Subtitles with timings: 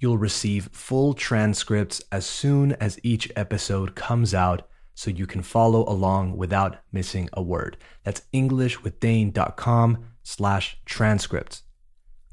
[0.00, 5.86] You'll receive full transcripts as soon as each episode comes out so you can follow
[5.88, 7.76] along without missing a word.
[8.02, 11.62] That's englishwithdane.com slash transcripts.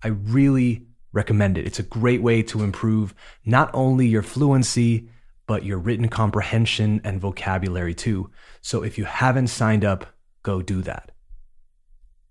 [0.02, 1.66] I really recommend it.
[1.66, 3.14] It's a great way to improve
[3.46, 5.10] not only your fluency,
[5.46, 8.30] but your written comprehension and vocabulary too.
[8.62, 10.06] So if you haven't signed up,
[10.44, 11.12] go do that.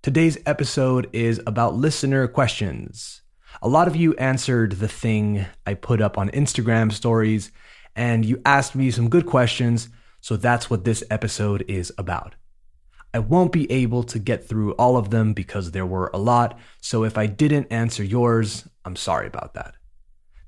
[0.03, 3.23] Today's episode is about listener questions.
[3.63, 7.51] A lot of you answered the thing I put up on Instagram stories,
[7.95, 9.89] and you asked me some good questions,
[10.21, 12.35] so that's what this episode is about.
[13.15, 16.59] I won't be able to get through all of them because there were a lot,
[16.83, 19.75] so if I didn't answer yours, I'm sorry about that.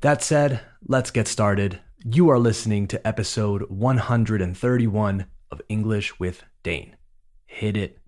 [0.02, 1.80] That said, let's get started.
[2.04, 6.96] You are listening to episode 131 of English with Dane.
[7.46, 7.98] Hit it.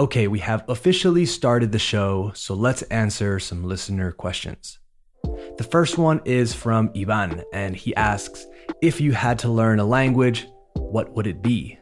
[0.00, 4.78] Okay, we have officially started the show, so let's answer some listener questions.
[5.24, 8.46] The first one is from Ivan, and he asks
[8.80, 11.80] If you had to learn a language, what would it be?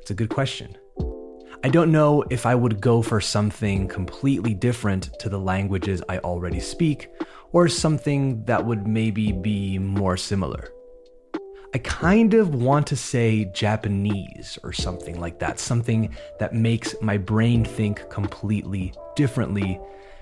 [0.00, 0.76] It's a good question.
[1.62, 6.18] I don't know if I would go for something completely different to the languages I
[6.18, 7.10] already speak,
[7.52, 10.72] or something that would maybe be more similar.
[11.76, 17.18] I kind of want to say Japanese or something like that, something that makes my
[17.18, 19.78] brain think completely differently.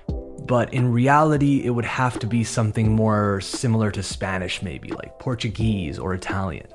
[0.09, 5.17] But in reality, it would have to be something more similar to Spanish, maybe like
[5.21, 6.67] Portuguese or Italian.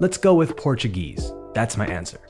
[0.00, 1.32] Let's go with Portuguese.
[1.54, 2.20] That's my answer.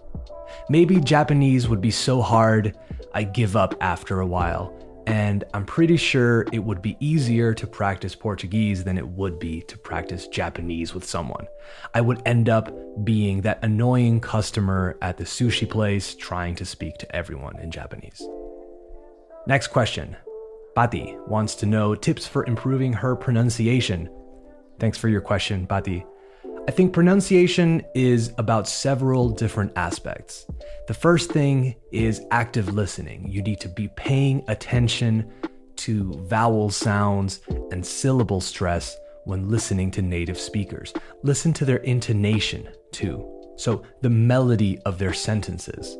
[0.69, 2.78] Maybe Japanese would be so hard,
[3.15, 4.72] I give up after a while
[5.06, 9.61] and I'm pretty sure it would be easier to practice Portuguese than it would be
[9.62, 11.47] to practice Japanese with someone.
[11.94, 12.72] I would end up
[13.05, 18.27] being that annoying customer at the sushi place trying to speak to everyone in Japanese.
[19.47, 20.16] Next question.
[20.75, 24.11] Bati wants to know tips for improving her pronunciation.
[24.78, 26.05] Thanks for your question, Bati.
[26.69, 30.47] I think pronunciation is about several different aspects.
[30.88, 33.28] The first thing is active listening.
[33.28, 35.31] You need to be paying attention
[35.77, 37.41] to vowel sounds
[37.71, 38.97] and syllable stress
[39.27, 40.93] when listening to native speakers.
[41.22, 43.25] Listen to their intonation too.
[43.56, 45.97] So, the melody of their sentences.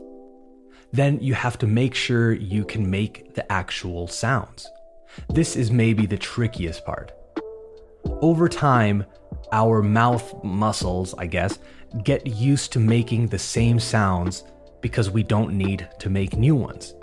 [0.93, 4.69] Then you have to make sure you can make the actual sounds.
[5.31, 7.13] This is maybe the trickiest part.
[8.21, 9.05] Over time,
[9.53, 11.59] our mouth muscles, I guess,
[12.03, 14.45] get used to making the same sounds
[14.81, 16.95] because we don't need to make new ones.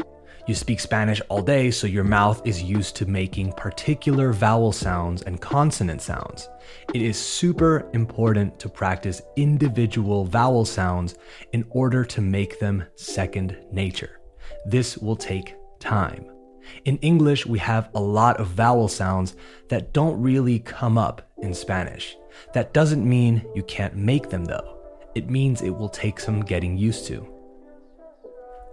[0.46, 5.22] You speak Spanish all day, so your mouth is used to making particular vowel sounds
[5.22, 6.50] and consonant sounds.
[6.94, 11.16] It is super important to practice individual vowel sounds
[11.54, 14.20] in order to make them second nature.
[14.66, 16.26] This will take time.
[16.84, 19.38] In English, we have a lot of vowel sounds
[19.70, 22.18] that don't really come up in Spanish.
[22.54, 24.80] That doesn't mean you can't make them though.
[25.14, 27.30] It means it will take some getting used to.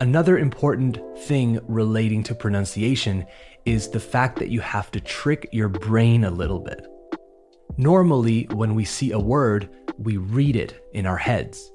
[0.00, 3.26] Another important thing relating to pronunciation
[3.66, 6.86] is the fact that you have to trick your brain a little bit.
[7.76, 11.70] Normally, when we see a word, we read it in our heads.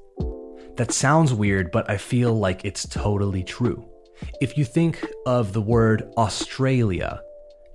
[0.75, 3.87] That sounds weird, but I feel like it's totally true.
[4.41, 7.21] If you think of the word Australia,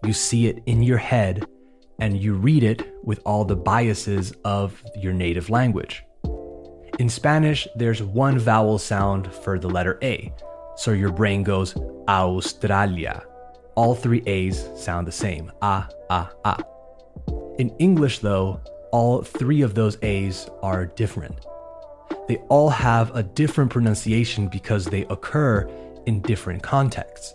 [0.04, 1.46] you see it in your head
[2.00, 6.02] and you read it with all the biases of your native language.
[6.98, 10.32] In Spanish, there's one vowel sound for the letter A,
[10.76, 11.74] so your brain goes
[12.08, 13.24] Australia.
[13.74, 16.58] All three A's sound the same ah, ah, ah.
[17.58, 18.60] In English, though,
[18.92, 21.46] all three of those A's are different.
[22.28, 25.68] They all have a different pronunciation because they occur
[26.06, 27.34] in different contexts.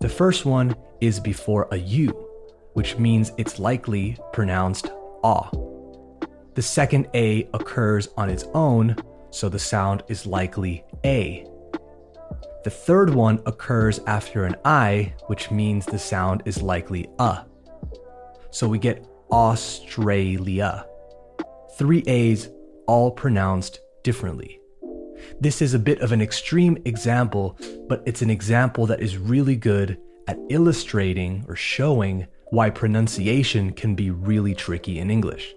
[0.00, 2.29] The first one is before a U,
[2.74, 4.90] which means it's likely pronounced
[5.24, 5.50] ah.
[6.54, 8.96] The second A occurs on its own,
[9.30, 11.46] so the sound is likely A.
[12.62, 17.46] The third one occurs after an I, which means the sound is likely a.
[18.50, 20.86] So we get Australia.
[21.78, 22.50] Three A's
[22.86, 24.60] all pronounced differently.
[25.40, 27.56] This is a bit of an extreme example,
[27.88, 33.94] but it's an example that is really good at illustrating or showing why pronunciation can
[33.94, 35.54] be really tricky in English.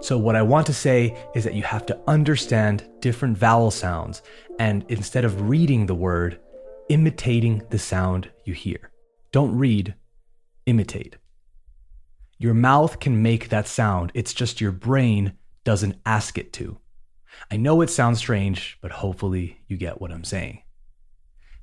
[0.00, 4.22] So, what I want to say is that you have to understand different vowel sounds,
[4.58, 6.38] and instead of reading the word,
[6.88, 8.90] imitating the sound you hear.
[9.32, 9.94] Don't read,
[10.66, 11.16] imitate.
[12.38, 15.32] Your mouth can make that sound, it's just your brain
[15.64, 16.78] doesn't ask it to.
[17.50, 20.62] I know it sounds strange, but hopefully you get what I'm saying.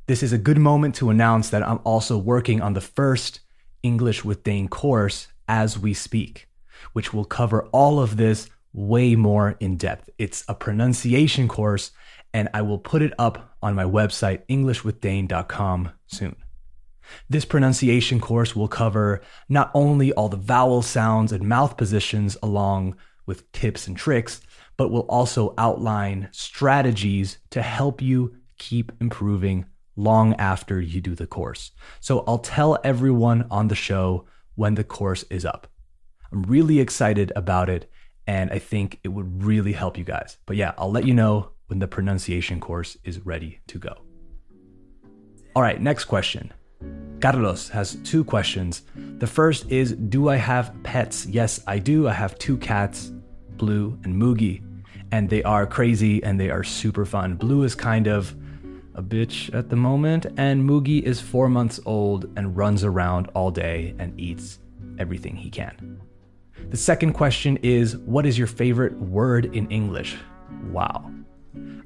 [0.08, 3.40] This is a good moment to announce that I'm also working on the first
[3.86, 6.48] English with Dane course as we speak,
[6.94, 10.10] which will cover all of this way more in depth.
[10.18, 11.92] It's a pronunciation course,
[12.34, 16.36] and I will put it up on my website, EnglishWithDane.com, soon.
[17.30, 22.96] This pronunciation course will cover not only all the vowel sounds and mouth positions along
[23.28, 24.42] with tips and tricks,
[24.78, 31.28] but will also outline strategies to help you keep improving long after you do the
[31.28, 31.72] course.
[32.00, 34.26] So I'll tell everyone on the show
[34.56, 35.68] when the course is up.
[36.32, 37.90] I'm really excited about it
[38.28, 40.38] and I think it would really help you guys.
[40.46, 44.02] But yeah, I'll let you know when the pronunciation course is ready to go.
[45.56, 46.52] All right, next question.
[47.22, 48.82] Carlos has two questions.
[48.96, 51.26] The first is Do I have pets?
[51.26, 52.08] Yes, I do.
[52.08, 53.12] I have two cats,
[53.58, 54.62] Blue and Moogie,
[55.12, 57.36] and they are crazy and they are super fun.
[57.36, 58.36] Blue is kind of
[58.96, 63.52] a bitch at the moment, and Moogie is four months old and runs around all
[63.52, 64.60] day and eats
[64.98, 66.02] everything he can.
[66.70, 70.18] The second question is What is your favorite word in English?
[70.72, 71.12] Wow.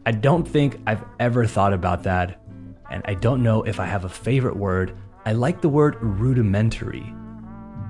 [0.05, 2.41] I don't think I've ever thought about that,
[2.89, 4.95] and I don't know if I have a favorite word.
[5.25, 7.13] I like the word rudimentary,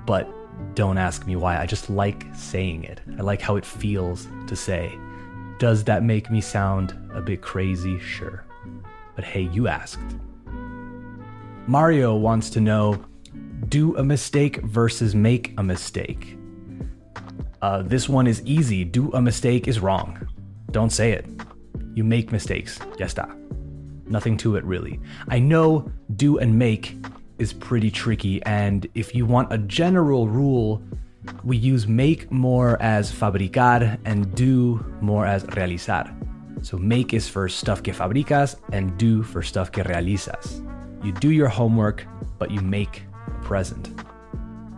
[0.06, 0.28] but
[0.74, 1.58] don't ask me why.
[1.58, 3.00] I just like saying it.
[3.18, 4.92] I like how it feels to say.
[5.58, 7.98] Does that make me sound a bit crazy?
[7.98, 8.44] Sure.
[9.16, 10.16] But hey, you asked.
[11.66, 13.04] Mario wants to know
[13.68, 16.36] do a mistake versus make a mistake.
[17.62, 18.84] Uh, this one is easy.
[18.84, 20.26] Do a mistake is wrong.
[20.70, 21.26] Don't say it.
[21.94, 22.78] You make mistakes.
[22.98, 23.36] Ya está.
[24.06, 24.98] Nothing to it, really.
[25.28, 26.96] I know do and make
[27.38, 30.82] is pretty tricky, and if you want a general rule,
[31.44, 36.10] we use make more as fabricar and do more as realizar.
[36.62, 40.64] So make is for stuff que fabricas and do for stuff que realizas.
[41.04, 42.06] You do your homework,
[42.38, 43.90] but you make a present.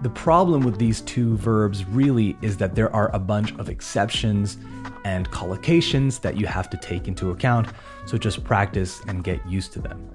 [0.02, 4.58] The problem with these two verbs really is that there are a bunch of exceptions
[5.04, 7.68] and collocations that you have to take into account,
[8.06, 10.10] so just practice and get used to them.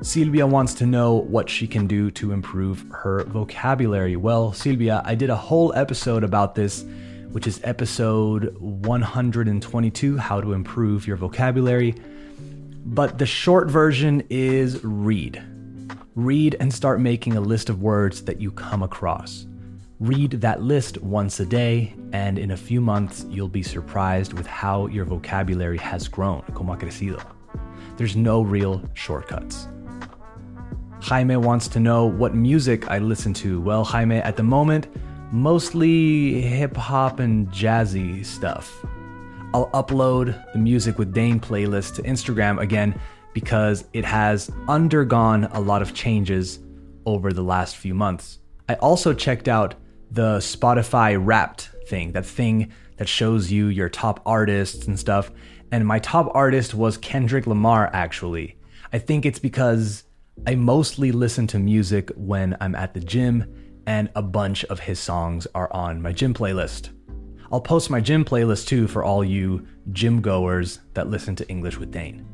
[0.00, 4.16] Silvia wants to know what she can do to improve her vocabulary.
[4.16, 6.84] Well, Silvia, I did a whole episode about this,
[7.32, 11.94] which is episode 122 How to Improve Your Vocabulary.
[12.84, 15.42] But the short version is read.
[16.14, 19.46] Read and start making a list of words that you come across.
[20.00, 24.46] Read that list once a day, and in a few months, you'll be surprised with
[24.46, 27.22] how your vocabulary has grown, como ha crecido.
[27.96, 29.68] There's no real shortcuts.
[31.00, 33.60] Jaime wants to know what music I listen to.
[33.60, 34.86] Well, Jaime, at the moment,
[35.30, 38.84] mostly hip hop and jazzy stuff.
[39.54, 42.98] I'll upload the Music with Dane playlist to Instagram again
[43.32, 46.58] because it has undergone a lot of changes
[47.06, 48.40] over the last few months.
[48.68, 49.74] I also checked out
[50.10, 55.30] the Spotify Wrapped thing, that thing that shows you your top artists and stuff.
[55.70, 58.58] And my top artist was Kendrick Lamar, actually.
[58.92, 60.04] I think it's because
[60.46, 65.00] I mostly listen to music when I'm at the gym, and a bunch of his
[65.00, 66.90] songs are on my gym playlist.
[67.50, 71.78] I'll post my gym playlist too for all you gym goers that listen to English
[71.78, 72.28] with Dane.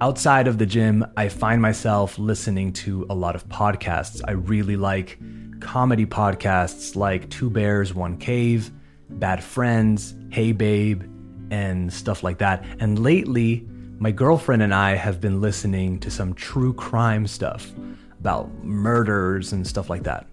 [0.00, 4.22] Outside of the gym, I find myself listening to a lot of podcasts.
[4.28, 5.18] I really like
[5.58, 8.70] comedy podcasts like Two Bears, One Cave,
[9.08, 11.02] Bad Friends, Hey Babe,
[11.50, 12.64] and stuff like that.
[12.78, 13.66] And lately,
[13.98, 17.72] my girlfriend and I have been listening to some true crime stuff
[18.20, 20.26] about murders and stuff like that.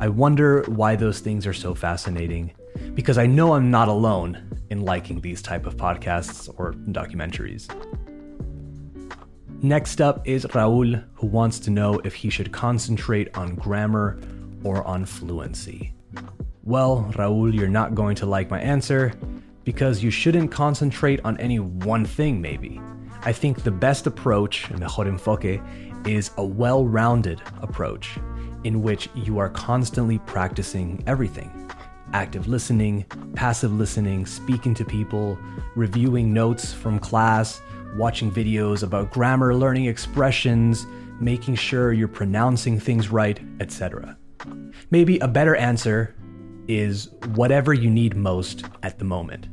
[0.00, 2.52] I wonder why those things are so fascinating
[2.94, 7.70] because I know I'm not alone in liking these type of podcasts or documentaries.
[9.62, 14.18] Next up is Raul, who wants to know if he should concentrate on grammar
[14.64, 15.94] or on fluency?
[16.64, 19.14] Well, Raul, you're not going to like my answer
[19.64, 22.80] because you shouldn't concentrate on any one thing, maybe.
[23.22, 25.60] I think the best approach, mejor enfoque,
[26.06, 28.18] is a well rounded approach
[28.64, 31.50] in which you are constantly practicing everything.
[32.12, 35.36] active listening, passive listening, speaking to people,
[35.74, 37.60] reviewing notes from class,
[37.96, 40.86] watching videos about grammar, learning expressions,
[41.20, 44.16] making sure you're pronouncing things right, etc.
[44.90, 46.14] Maybe a better answer
[46.68, 49.48] is whatever you need most at the moment.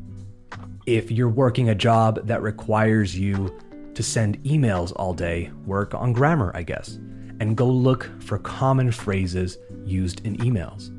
[0.85, 3.57] If you're working a job that requires you
[3.95, 6.99] to send emails all day, work on grammar, I guess,
[7.39, 10.91] and go look for common phrases used in emails.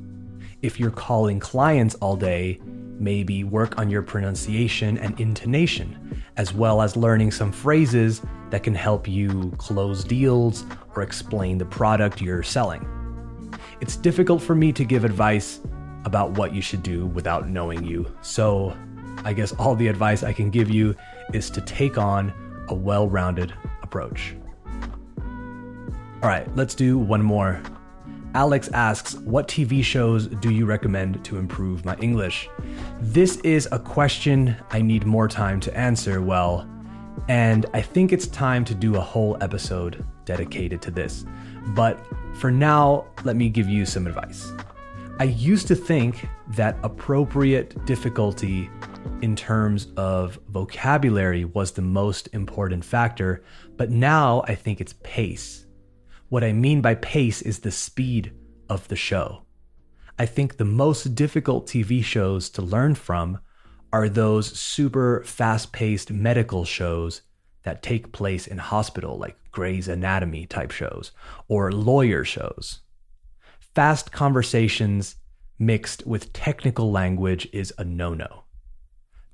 [0.62, 2.60] If you're calling clients all day,
[2.98, 8.74] maybe work on your pronunciation and intonation, as well as learning some phrases that can
[8.74, 12.86] help you close deals or explain the product you're selling.
[13.80, 15.60] It's difficult for me to give advice
[16.04, 18.76] about what you should do without knowing you, so
[19.24, 20.94] I guess all the advice I can give you
[21.32, 22.32] is to take on
[22.68, 24.36] a well rounded approach.
[26.22, 27.60] All right, let's do one more.
[28.34, 32.48] Alex asks, What TV shows do you recommend to improve my English?
[33.00, 36.68] This is a question I need more time to answer well,
[37.28, 41.24] and I think it's time to do a whole episode dedicated to this.
[41.68, 42.04] But
[42.34, 44.52] for now, let me give you some advice.
[45.20, 48.68] I used to think that appropriate difficulty
[49.22, 53.42] in terms of vocabulary was the most important factor,
[53.76, 55.66] but now I think it's pace.
[56.28, 58.32] What I mean by pace is the speed
[58.68, 59.44] of the show.
[60.18, 63.38] I think the most difficult TV shows to learn from
[63.92, 67.22] are those super fast paced medical shows
[67.64, 71.12] that take place in hospital, like Grey's Anatomy type shows
[71.48, 72.80] or lawyer shows.
[73.58, 75.16] Fast conversations
[75.58, 78.43] mixed with technical language is a no no.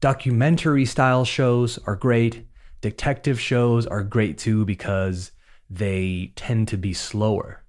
[0.01, 2.47] Documentary style shows are great.
[2.81, 5.33] Detective shows are great too because
[5.69, 7.63] they tend to be slower.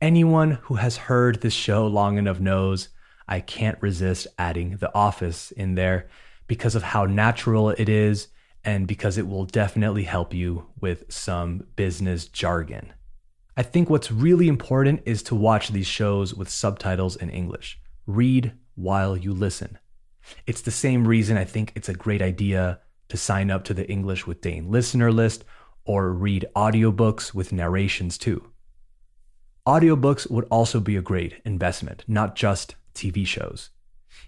[0.00, 2.90] Anyone who has heard this show long enough knows
[3.26, 6.08] I can't resist adding The Office in there
[6.46, 8.28] because of how natural it is
[8.62, 12.92] and because it will definitely help you with some business jargon.
[13.56, 17.80] I think what's really important is to watch these shows with subtitles in English.
[18.06, 19.78] Read while you listen.
[20.46, 23.88] It's the same reason I think it's a great idea to sign up to the
[23.90, 25.44] English with Dane listener list
[25.84, 28.50] or read audiobooks with narrations too.
[29.66, 33.70] Audiobooks would also be a great investment, not just TV shows.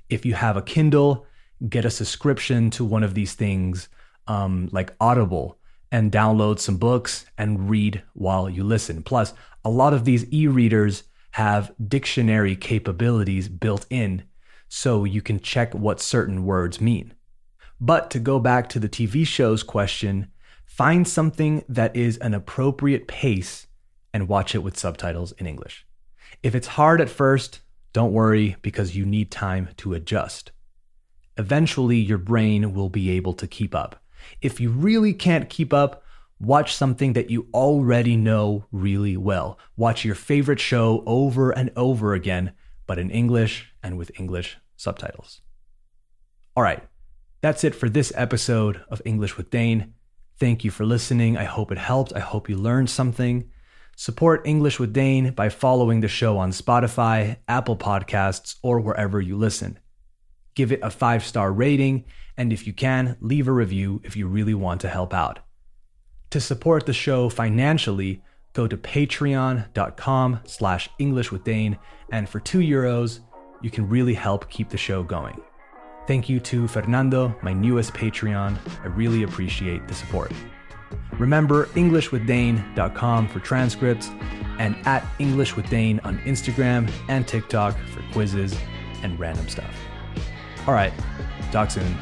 [0.08, 1.26] If you have a Kindle,
[1.68, 3.88] get a subscription to one of these things
[4.26, 5.58] um, like Audible
[5.92, 9.02] and download some books and read while you listen.
[9.02, 14.22] Plus, a lot of these e readers have dictionary capabilities built in
[14.72, 17.12] so you can check what certain words mean.
[17.80, 20.28] But to go back to the TV show's question,
[20.64, 23.66] find something that is an appropriate pace
[24.14, 25.84] and watch it with subtitles in English.
[26.44, 27.60] If it's hard at first,
[27.92, 30.52] don't worry because you need time to adjust.
[31.36, 34.00] Eventually, your brain will be able to keep up.
[34.40, 36.04] If you really can't keep up,
[36.38, 39.58] watch something that you already know really well.
[39.76, 42.52] Watch your favorite show over and over again,
[42.86, 45.40] but in English and with English subtitles.
[46.56, 46.82] All right,
[47.40, 49.94] that's it for this episode of English with Dane.
[50.38, 51.36] Thank you for listening.
[51.36, 52.12] I hope it helped.
[52.14, 53.50] I hope you learned something.
[53.96, 59.36] Support English with Dane by following the show on Spotify, Apple Podcasts, or wherever you
[59.36, 59.78] listen.
[60.54, 62.04] Give it a five star rating,
[62.36, 65.40] and if you can, leave a review if you really want to help out.
[66.30, 68.22] To support the show financially,
[68.52, 71.78] go to patreon.com slash English with Dane,
[72.10, 73.20] and for two euros,
[73.62, 75.40] you can really help keep the show going.
[76.06, 78.56] Thank you to Fernando, my newest Patreon.
[78.82, 80.32] I really appreciate the support.
[81.18, 84.10] Remember EnglishWithDane.com for transcripts
[84.58, 88.56] and at English with Dane on Instagram and TikTok for quizzes
[89.02, 89.74] and random stuff.
[90.66, 90.92] All right,
[91.52, 91.96] talk soon.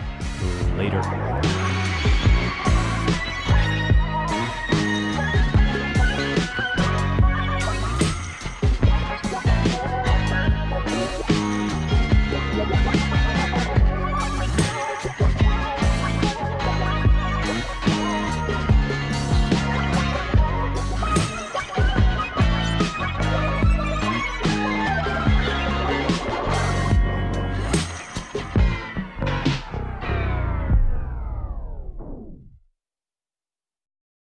[0.76, 1.67] Later.